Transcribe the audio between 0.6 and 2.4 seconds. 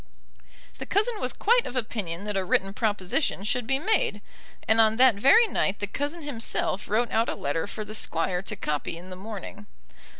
The cousin was quite of opinion that